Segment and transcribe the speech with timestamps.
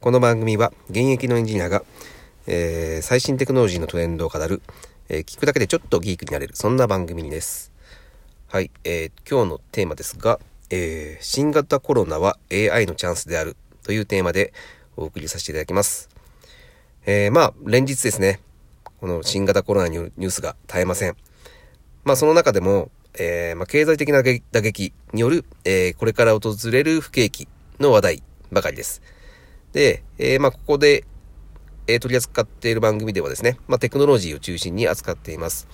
[0.00, 1.82] この番組は現役のエンジニアが、
[2.46, 4.62] えー、最新テクノロジーのトレンドを語る、
[5.10, 7.70] えー、聞くだけでちょっとギークになれる、そんな番組です。
[8.48, 10.40] はい、えー、今日のテーマですが、
[10.70, 14.54] えー、新型コロナは AI のチャンスであるというテーマで
[14.96, 16.08] お送りさせていただきます。
[17.04, 18.40] えー、まあ、連日ですね、
[19.02, 21.16] この新型コロナによるニュースが絶えません。
[22.04, 27.48] まあ、その中でも、えー、まあ、経済的な打撃による、えー、これから訪れる不景気
[27.78, 29.02] の話題ばかりです。
[29.72, 31.04] で、えー、まあ、ここで、
[31.86, 35.68] えー、取り扱っている番組ではですね、まあ、テクノロジーを中心に扱っています。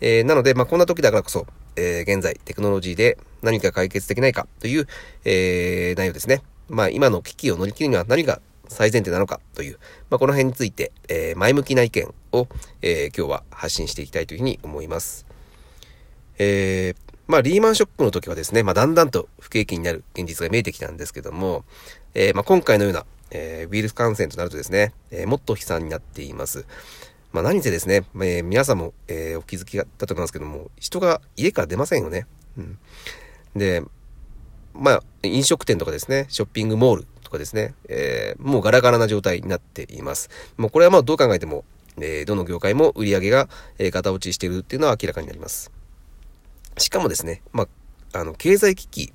[0.00, 4.86] えー、なので、まあ、こんな時だからこそ、え、現在、テクノロジーで何か解決できないかという、
[5.24, 6.42] え、内容ですね。
[6.68, 9.78] まあ、今の危機を乗り切るには何が最前提なのかという、
[10.10, 12.48] まあ、この辺について、え、前向きな意見を、
[12.82, 15.26] え、今日は発信していきたいというふうに思います。
[16.38, 21.64] えー、まあ、リーマンショックの時はですね、まあ、だんだんと不景気になる現実が見えてきたんですけども、
[22.14, 26.66] えー、まあ、今回のような、えー、ウイルス感染となるとですね、えー、もっと悲惨になっています。
[27.32, 32.26] まあ、何せですね、えー、皆さんも、え、お気づきだったと思いますけども、人が家から出ませんよね。
[32.56, 32.78] うん。
[33.54, 33.82] で、
[34.72, 40.30] まあ、飲食店とかですね、ショッピングモールとかですね、え、もうガラガラな状態になっています。
[40.56, 41.64] もうこれはまあどう考えても、
[42.00, 45.70] え、どの業界も売り上げが、えー、型落ちしているっていうのは明らかになります。
[46.78, 47.66] しかもですね、ま
[48.12, 49.12] あ、あの、経済危機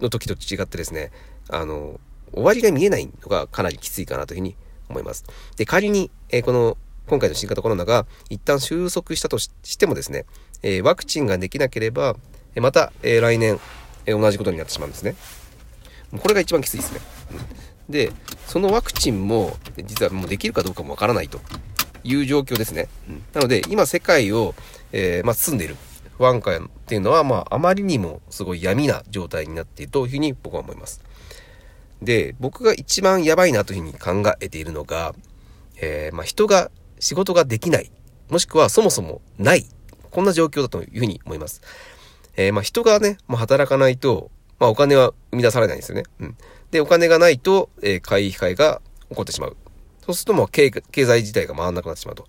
[0.00, 1.10] の時と違ってですね、
[1.50, 2.00] あの、
[2.32, 4.56] 終わりが見えないのがかなりきついかなというふうに
[4.88, 5.24] 思います。
[5.56, 10.26] で、仮に、えー、この、今回の新型コロナが一旦収束したとしてもですね、
[10.62, 12.16] えー、ワクチンができなければ、
[12.54, 13.60] えまた、えー、来年、
[14.06, 15.14] え同じことになってしまうんですね。
[16.18, 17.00] これが一番きついですね。
[17.88, 18.12] で、
[18.46, 21.40] そのワクチンも、実はもうできるかどうかもわからないと
[22.02, 22.88] いう状況ですね。
[23.34, 24.54] なので、今世界を、
[24.92, 25.76] えまあ、包んでいる。
[26.16, 31.02] 不安感っていうのは、まあ、あまりにもすごい闇な状態になっているというふうに僕は思います。
[32.02, 35.14] で、僕が一番やばいなというふうに考えているのが、
[35.80, 37.90] えー、まあ、人が仕事ができない、
[38.30, 39.66] もしくはそもそもない、
[40.10, 41.62] こんな状況だというふうに思います。
[42.36, 46.04] えー、まあ、人がね、まあ、働かないと、まあ、お金は生み出されないんですよね。
[46.20, 46.36] うん。
[46.70, 49.56] で、お金がないと、えー、買い控えが起こってしまう。
[50.04, 52.26] そうするともう経経済自体が回らなくなってしまうと。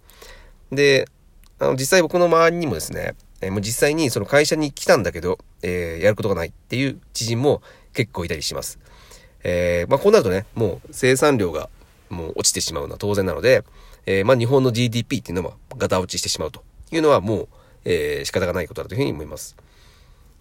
[0.71, 1.07] で、
[1.59, 7.61] あの、実際僕の周りにもですね、えー、もう実際にその会社に来たんだけど、えー、やることがないっていう知人も
[7.93, 8.79] 結構いたりします。
[9.49, 11.69] えー、まあこうなるとね、もう生産量が
[12.09, 13.63] もう落ちてしまうのは当然なので、
[14.05, 17.47] えー、まあ日本の GDP っていうのはガタ落ちしてしまうというのはもう、
[17.85, 19.55] えー、仕方がないことだというふうに思います。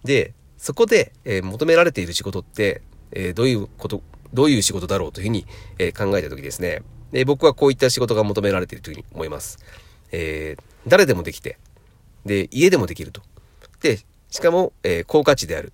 [0.03, 2.81] で、そこで、えー、求められている仕事って、
[3.11, 4.01] えー、どういうこと、
[4.33, 5.45] どういう仕事だろうというふうに、
[5.79, 6.81] えー、考えたときですね、
[7.13, 9.59] えー、僕はこういった仕事が求められているというふうに思います。
[10.11, 11.57] えー、誰でもできて、
[12.25, 13.21] で、家でもできると。
[13.81, 15.71] で、しかも、えー、高価値である。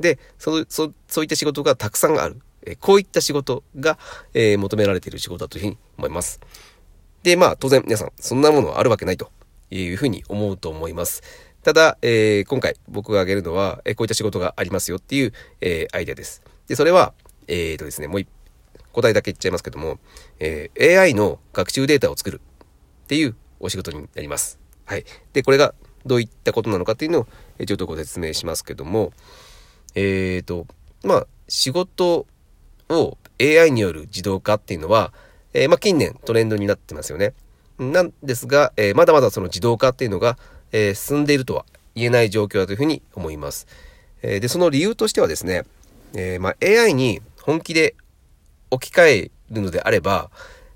[0.00, 2.40] で、そ、そ、そういった仕事がたくさんある。
[2.64, 3.98] え、こういった仕事が、
[4.34, 6.40] えー、求められている仕事だというふうに思います。
[7.22, 9.30] で、まあ、当然皆さん、そんなものはあるわけないと
[9.70, 11.22] いうふうに思うと思います。
[11.62, 16.42] ただ、えー、今回僕が挙げるのは、え、こういった仕事がありますよっていう、えー、アイデアです。
[16.66, 17.14] で、それは、
[17.46, 18.28] えーとですね、もう一、
[18.92, 19.98] 答えだけ言っちゃいますけども、
[20.38, 22.40] えー、AI の学習データを作る
[23.04, 24.58] っていうお仕事になります。
[24.84, 25.04] はい。
[25.32, 25.74] で、これが
[26.04, 27.26] どういったことなのかっていうのを、
[27.58, 29.12] えちょっとご説明しますけども、
[29.94, 30.66] えーと、
[31.04, 32.26] まあ、仕事
[32.92, 35.12] を AI による自動化っていうのは、
[35.54, 37.34] えー、まあ、近年トレンドになってますよね。
[37.78, 40.38] なんですが、えー、まだまだその自動化っていうのが、
[40.72, 41.64] えー、進んでいるとは
[41.94, 43.66] 言えない状況だというふうに思います。
[44.22, 45.64] えで、その理由としてはですね、
[46.14, 47.96] えまあ、AI に本気で
[48.70, 50.30] 置き換えるのであれば、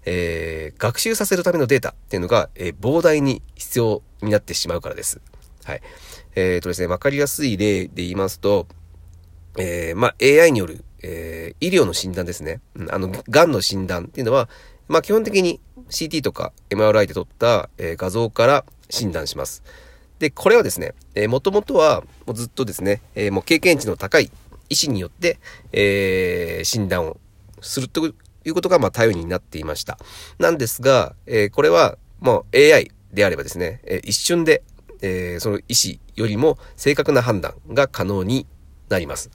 [0.04, 5.20] え、学習させるためのデータっていうのが、え、膨大に必要になってしまうからです。
[5.64, 5.82] はい。
[6.36, 8.66] えっ、ー、とですね、わかりやすい例で言いますと、
[9.58, 12.60] え、まあ、AI による、えー、医療の診断ですね。
[12.74, 14.48] うん、あの、癌の診断っていうのは、
[14.88, 19.62] まあ、基本的に CT とか MRI で撮った、えー、画像から診断します。
[20.18, 24.32] で、これはですね、えー、もともとは、もうずっとですね、えー、もう経験値の高い
[24.68, 25.38] 医師によって、
[25.72, 27.18] えー、診断を
[27.60, 28.12] するとい
[28.46, 29.98] うことが、まあ、頼りになっていました。
[30.40, 34.64] なんですが、えー、これは、もう AI であればですね、えー、一瞬で、
[35.02, 38.46] えー、その医師よりも正確な判断が可能に
[38.88, 39.30] なります。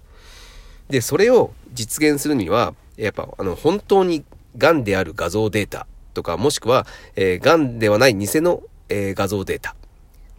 [0.89, 4.23] で、それを実現するには、やっぱ、あの、本当に
[4.57, 6.85] 癌である画像データとか、もしくは、
[7.15, 9.75] えー、癌ではない偽の、えー、画像データ。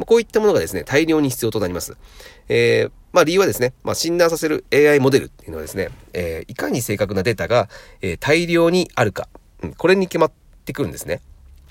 [0.05, 1.97] こういったものがですね、大量に必要となります。
[2.49, 7.69] えー、まあ理由はですね、まあ診断させる AI モデルっていうのはですね、えー、いかに正確なデータが、
[8.01, 9.29] えー、大量にあるか、
[9.63, 10.33] うん、これに決まっ
[10.65, 11.21] てくるんですね。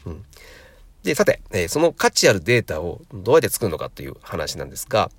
[0.05, 0.23] うん、
[1.03, 5.11] で、さて、えー、その価値あるデータをどうやって作るのかという話なんですが、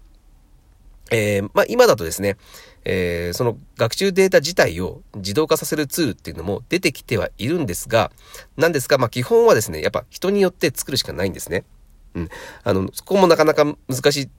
[1.10, 2.36] えー、まあ今だとですね、
[2.84, 8.10] えー、その学習データ自体を自動化させるツールっていうのも出てきてはいるんですが、
[8.56, 11.64] なんですが、まあ基本はですね、やっぱ人によって作るしかないんですね。
[12.14, 12.28] うん。
[12.64, 14.30] あの、そこもなかなか難しい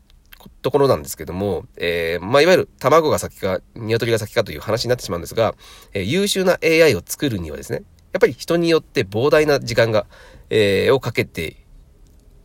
[0.61, 5.55] ところなんですけども、えー、まあ、いわゆる卵が先か、鶏が先かという話になってしまうんですが、
[5.93, 10.05] えー、優秀な AI を作るにはですね、やっぱり人によって膨大な時間が、
[10.49, 11.57] えー、をかけて、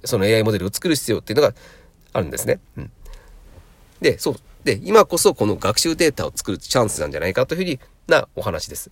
[0.04, 1.54] その AI モデルを作る必要っていうのが
[2.12, 2.60] あるんですね。
[2.76, 2.90] うん。
[4.00, 4.36] で、そう。
[4.64, 8.90] で、今こそこの学習データを作るチャンスなんじゃないかというふうになお話です。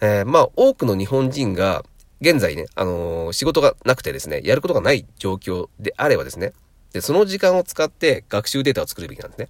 [0.00, 1.84] えー、まあ、多くの日本人が、
[2.20, 6.52] 現在ね、あのー、仕事がなくてですね、やることがない状況であればですね、
[6.92, 9.48] で、その時間を使って学習データを作るべきなんですね。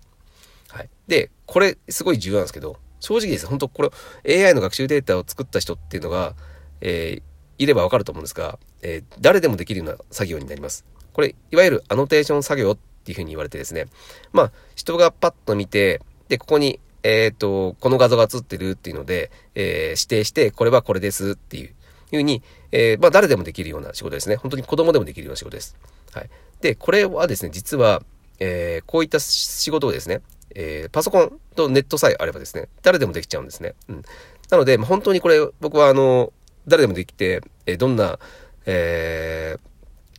[0.70, 0.88] はい。
[1.06, 3.46] で、これすごい重要なんですけど、正直です。
[3.46, 3.90] 本当こ
[4.24, 6.34] れ AI の学習データを作った人っていうのが、
[6.80, 7.22] えー、
[7.58, 10.84] いればわかると思うんですが、えー、誰でもできるような作業になります。
[11.12, 13.86] これ、いわゆるアノテーション作業っっていうふうに言われてですね。
[14.32, 21.74] まあ、人がパッと見て、で、ここに、えっ、ー、と、この画像が映ってるっていうので、えー、指定して、これはこれですっていう、いう
[22.12, 22.42] ふうに、
[22.72, 24.36] えー、まあ、誰でもできるような仕事ですね。
[24.36, 25.76] 本当に子供でもできるような仕事です。
[26.12, 26.30] はい。
[26.62, 28.02] で、これはですね、実は、
[28.40, 30.22] えー、こういった仕事をですね、
[30.54, 33.74] えー、パソコンとネットさえあればですね、誰でもできちゃうんですね。
[33.88, 34.02] うん。
[34.50, 36.32] なので、まあ、本当にこれ、僕はあの、
[36.66, 38.18] 誰でもできて、えー、どんな、
[38.64, 39.60] えー、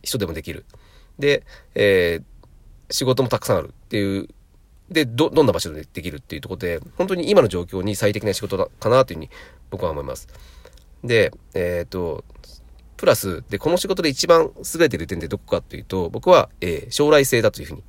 [0.02, 0.64] 人でもできる。
[1.18, 1.44] で、
[1.74, 2.24] えー、
[2.90, 4.28] 仕事もたくさんあるっていう、
[4.90, 9.30] で、ど、どんな場所でできるっていうところで、本当に今の状況に最適な仕事だかなというふうに
[9.70, 10.28] 僕は思います。
[11.02, 12.24] で、えっ、ー、と、
[12.96, 17.82] プラス、で、この仕事で一番優れてる点ってどこかっていうと、僕は、えー、将来性だというふうに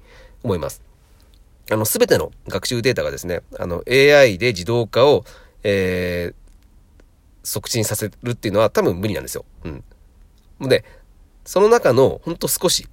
[0.43, 0.81] 思います。
[1.71, 5.23] あの、すべての学習データがですね、あの、AI で自動化を、
[5.63, 6.35] えー、
[7.43, 9.45] 促進させるっていうのは多分無理なんですよ。
[9.63, 9.83] うん。
[10.67, 10.83] で、
[11.45, 12.87] その中のほんと少し、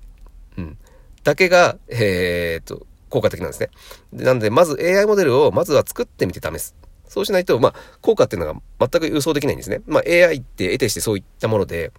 [0.56, 0.78] うん、
[1.24, 3.70] だけが、えー、っと、効果的なんですね。
[4.12, 6.74] なので、まず AI モデルをまずは作ってみて試す。
[7.08, 9.80] そうしないと、まあ、効果っていうのが全く予想できないんですね。
[9.86, 11.92] まあ、AI って得てしてそういったもので、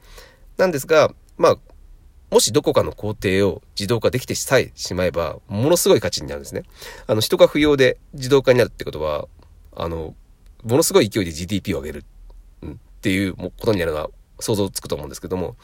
[0.57, 1.57] なんですが、まあ、
[2.31, 6.63] もしどこかの工程を自動化できてさえしまえば、ものすごい価値になるんですね。
[7.07, 9.27] あの、人が不要で自動化になるってことは、
[9.75, 10.15] あの、
[10.63, 12.05] ものすごい勢いで GDP を上げる、
[12.61, 15.55] うん、っていうことになるのは想像つくと思うんですけども、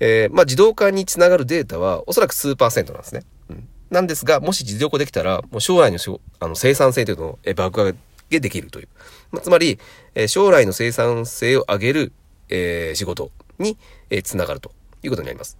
[0.00, 3.22] えー、まあ、自動化につながるデータはおそらく数パーセントなんですね。
[3.50, 5.98] うん、なんですが、もし自動化できたら、もう将来の
[6.40, 7.94] あの生産性というのを爆上
[8.30, 8.88] げできるという。
[9.30, 9.78] まあ、つまり、
[10.14, 12.12] えー、将来の生産性を上げる、
[12.48, 13.76] えー、仕事に、
[14.10, 15.56] えー、つながるということになります。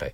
[0.00, 0.12] はい。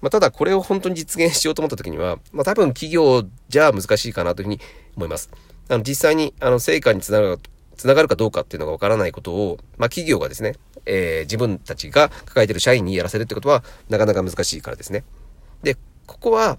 [0.00, 4.60] まあ、ただこれを本当に実現しようと思った時には、まあ、多分企業じゃ難しいかなというふうに
[4.96, 5.30] 思います。
[5.68, 7.40] あの、実際に、あの、成果につながる、
[7.76, 10.54] つながるかどうかっていうのがわからないことを、まあ、企業がですね、
[10.86, 15.04] えー、自分たちが抱えてる社員にやらせるってことは、なかなか難しいからですね。
[15.62, 15.76] で、
[16.06, 16.58] ここは、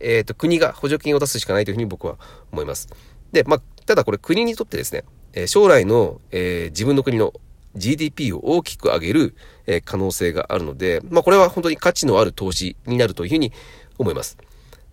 [0.00, 2.16] えっ、ー、と、国が補助金を出すしかないというふうに僕は
[2.52, 2.88] 思います。
[3.32, 7.32] で、まあ、ただこれ国にとってですね、え将来の、えー、自分の国の
[7.74, 9.34] GDP を大きく上げる、
[9.66, 13.52] え可能性があるので、まあ、これは本当に価値のある投資になるというふうに
[13.98, 14.38] 思います。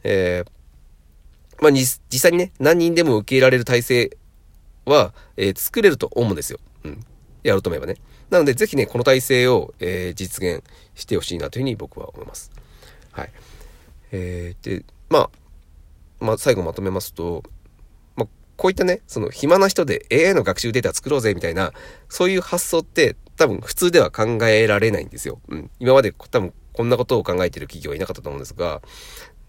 [0.03, 4.17] えー、まあ、実際にね、何人でも受け入れられる体制
[4.85, 6.59] は、えー、作れると思うんですよ。
[6.83, 6.99] うん。
[7.43, 7.95] やろうと思えばね。
[8.29, 10.63] なので、ぜひね、この体制を、えー、実現
[10.95, 12.51] してほしいなというふうに僕は思います。
[13.11, 13.31] はい。
[14.11, 17.43] えー、で、まあ、まあ、最後まとめますと
[18.15, 21.73] ま、こういったね、その暇な人で AI の学習データ作ろうぜみたいな、
[22.09, 25.41] そういう発想って多分普通では考えられないんですよ。
[25.49, 25.71] うん。
[25.79, 28.81] 今まで多分こんなことを考えてる企業はいなかったと思うんですが、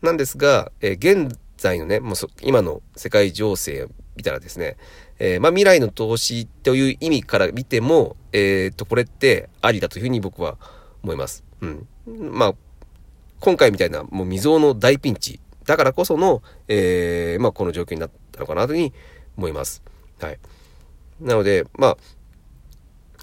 [0.03, 0.95] なんですが、えー、
[1.27, 4.77] 現在のね、もう今の世界情勢見たらですね、
[5.19, 10.57] えー、まあ未来の投資という意味から見ても、えっ、と、これってありだというふうに僕は
[11.03, 11.45] 思います。
[11.61, 11.87] うん。
[12.07, 12.55] まあ、
[13.41, 18.93] 今回みたいなもう未曾有の大ピンチだからこその、えー、まあこの状況になったのかなというふうに
[19.37, 19.83] 思います。
[20.21, 20.39] はい。
[21.21, 21.97] なので、まあ、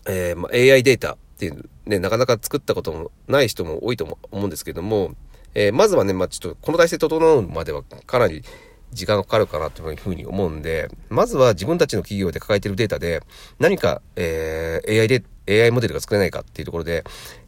[0.08, 5.12] えー、まあ、AI データっていうね、なかなか作ったこともない人も多いと思うんですけども、
[5.54, 8.44] えー、まずはね、まあ、ちょっとこの体制整うまではかなり
[8.92, 13.22] 時間がかかるかなというふうに思うんで、まずは自分たちの企業で抱えているデータで
[13.60, 17.04] 何か、えー、AI で、AI モデルが作れないかっていうところで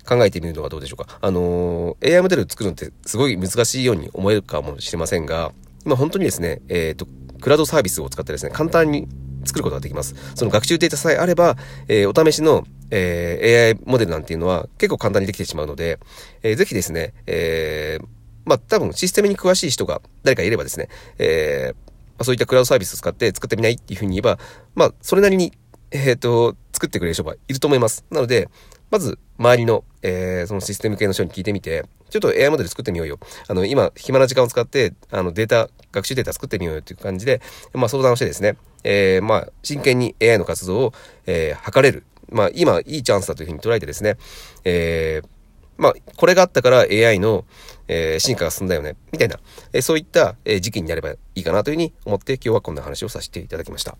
[0.07, 1.19] 考えてみるのはどうでしょうか。
[1.21, 5.51] あのー、AI モデル作るのってすごい難しいように思えるかもしれませんが、
[5.85, 7.07] 今本当にですね、えっ、ー、と、
[7.41, 9.07] クラウドサービスを使ってですね、簡単に
[9.45, 10.15] 作ることができます。
[10.35, 11.57] その学習データさえあれば、
[11.87, 15.99] えー、お試しの、えー、AI モデルなんていうのは結構簡単にできてしまうので、
[16.41, 18.05] えー、ぜひですね、えー、
[18.45, 24.39] まあ、多分システムに詳しい人が誰かいればですね、えー、まあ、そういったクラウドサービスを使って作ってみないっていうふうに言えば、
[24.75, 25.53] まあ、それなりに、
[25.91, 28.05] えっ、ー、と、作ってくれる人がいると思います。
[28.09, 28.49] なので、
[28.91, 33.19] まず、周りの、えー、そのシステム系の人に聞いてみて、ちょっと AI モデル作ってみようよ。
[33.47, 37.41] あの、今、暇な時間を使って、あの、データ、学習データ作ってみようよっていう感じで、
[37.73, 40.93] まあ、相談をしてですね、えー、まあ、真剣に AI の活動を、
[41.25, 42.03] えー、測れる。
[42.29, 44.17] まあ、今、いいチャンスだというふうに捉えてですね、
[44.63, 45.27] えー、
[45.77, 47.45] まあ、これがあったから AI の、
[47.87, 49.39] えー、進化が進んだよね、みたいな、
[49.73, 53.97] えー、そういった、えー、時期になればいいかなというふうに思って今日はこんな話をさせていただきました。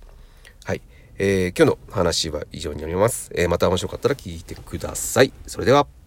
[0.66, 0.82] はい。
[1.18, 3.32] えー、今日の話は以上になります。
[3.36, 5.32] え、また面白かったら聞いてください。
[5.46, 6.03] それでは。